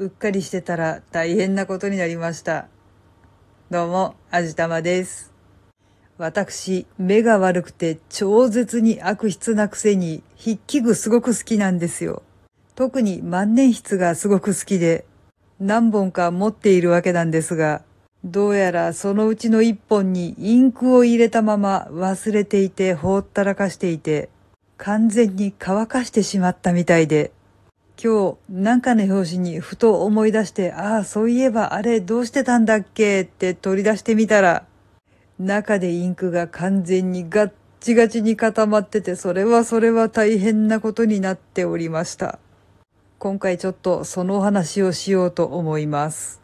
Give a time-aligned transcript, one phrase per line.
[0.00, 2.68] うっかりしてたら大変なことになりました。
[3.70, 5.30] どうも、あじたまです。
[6.16, 12.22] 私、目が悪くて超絶に悪質なくせに筆記具すごく好きなんですよ。
[12.76, 15.04] 特に万年筆がすごく好きで
[15.60, 17.82] 何本か持っているわけなんですが、
[18.24, 24.30] どうやらそのうちの一本にインクを入れたまま忘れていてほったらかしていて、
[24.78, 27.32] 完全に乾かしてしまったみたいで、
[28.02, 33.22] 今日なんかの表紙にふと思い出して、ああ、そういえばあれどうしてたんだっけ？
[33.22, 34.64] って取り出してみたら、
[35.38, 42.38] 中でインクが完全にガッチガチに固まってて、それはそれは大変なことになっておりました。
[43.18, 46.40] 今回ちょっとそのお話をしようと思います。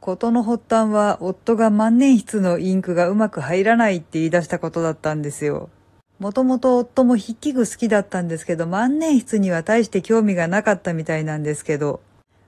[0.00, 5.70] ことの発端は夫が万年筆のインクがうまく入らないって言い出したことだったんですよ。
[6.18, 12.00] もともと夫も筆記具好きだったんですけど、万年筆には大して興味がなかったみたいなんですけど、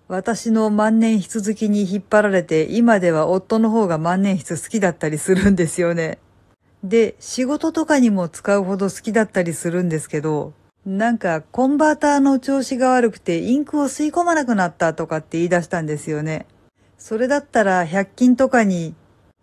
[0.08, 6.18] 私の万年筆好きに引っ張られて、今では夫の方が万年筆好きだったりするんですよね。
[6.82, 10.54] で、仕事とかにも使うほど好きだったりするんですけど、
[10.86, 16.46] なんかコンバーターの調子が悪くてインクを吸い込まなくなったとかって言い出したんですよね。
[16.96, 18.94] それだったら100均とかに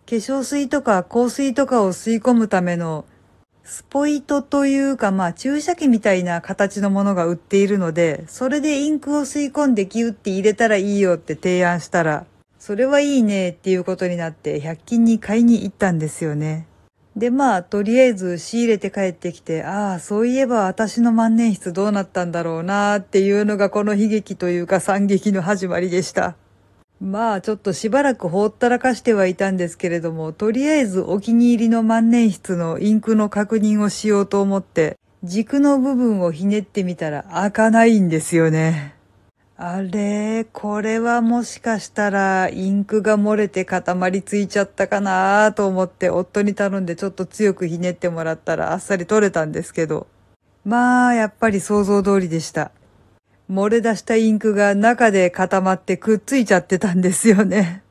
[0.09, 3.05] 化粧水とか香水とかを吸い込むための
[3.65, 12.25] スポイトというかまあ注射器みたいな形のものが売っているので、それでインクを吸い込んでギュって入れたらいいよって提案したら、
[12.59, 16.67] それはいいねっていうことになって100均に買いに行ったんですよね。
[17.15, 26.35] でまあとりあえず仕入れて帰ってきて、ああそういえば私の万年筆どうなったんだろうなっていうのがこの悲劇というか惨劇の始まりでした。
[27.01, 38.95] まあちょっとしばらくほったらかしてはいたんですけれども、とりあえずお気に入りの万年筆のインクの確認をしようと思って、軸の部分をひねってみたら開かないんですよね。
[39.57, 50.07] あれ、これはもしかしたらインクが漏れて固まりついちゃったかなと思って夫に頼んでちょっと強くひねってもらったらあっさり取れたんですけど。
[50.65, 52.71] まあ、やっぱり想像通りでした。
[53.49, 57.83] 漏れ出したインクが中で固まってくっついちゃってたんですよね。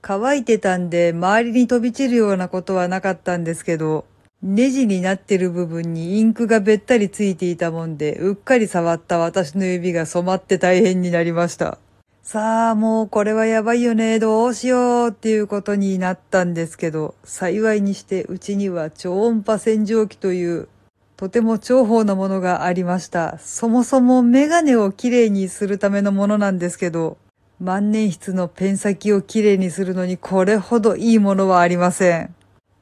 [0.00, 4.06] 乾いてたんで周りに飛び散るようなことはなかったんですけど、
[4.42, 11.78] ネジになってる部分にインクがべったりついていたもんで、うっかり触った私の指が染まって大変になりました。
[12.22, 20.68] さあ、もうこれはやばいよね、どうしようっていうことになったんですけど、幸いにしてうちには超音波洗浄機という
[21.16, 23.38] とても重宝なものがありました。
[23.38, 27.16] そもそもメガネをきれいにするためのものなんですけど、
[27.58, 32.34] 万年筆のペン先をきれいにするのにこれほどいいものはありません。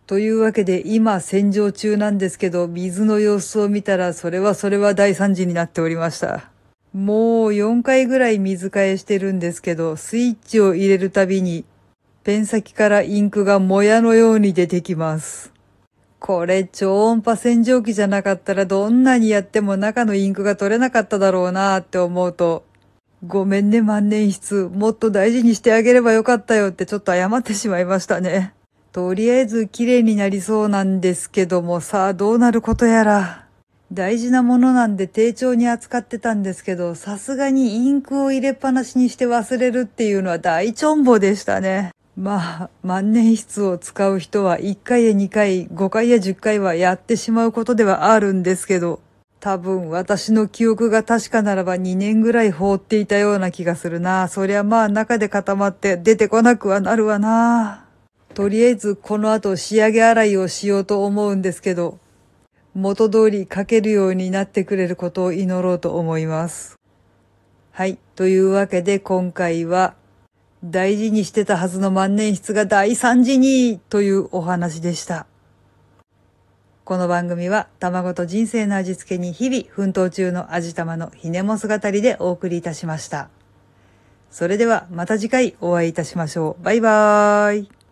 [0.08, 6.50] というわけで今洗浄中なんですけど、水の様子を見たらそれはそれは大惨事になっておりました。
[6.92, 11.64] もう4回ぐらい水替えしてるんですけど、スイッチを入れるたびに、
[12.24, 15.53] ペン先からインクがもやのように出てきます。
[16.20, 22.64] これ超音波洗浄機じゃなかったらどんなにやっても中のインクが取れなかっただろうなって思うと、
[23.26, 28.54] ごめんね万年筆、もっと大事にしてあげればよかったよってちょっと謝ってしまいましたね。
[28.92, 33.44] とりあえず綺麗になりそうなんですけどもさあどうなることやら。
[33.92, 41.90] 大事なものなんで丁重に扱ってたんですけど、さすがにインクを入れっぱなしにして忘れるっていうのは大チョンボでしたね。
[42.16, 49.00] まあ、万年筆を使う人は1回や2回、5回や10回はやってしまうことではあるんですけど、
[49.40, 54.28] 多分私の記憶が確かならば2年ぐらい放っていたような気がするな。
[54.28, 57.84] そりゃまあ中で固まって出てこなくはなるわな。
[58.32, 61.98] とりあえずこの後仕上げ洗いをしようと思うんですけど、
[62.74, 66.78] 元通り書けるようになってくれることを祈ろうと思います。
[67.72, 67.98] はい。
[68.14, 69.94] というわけで今回は、
[70.64, 75.26] 大事にしてたはずの万年筆が大惨事にというお話でした。
[76.84, 83.28] この番組は卵と人生の味付けに日々奮闘中の味玉のひねも姿りでお送りいたしました。
[84.30, 86.64] それではまた次回お会いいたしましょう。
[86.64, 87.74] バイバーイ。